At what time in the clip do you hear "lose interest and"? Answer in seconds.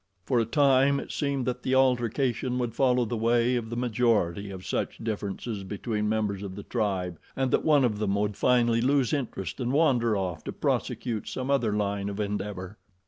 8.81-9.71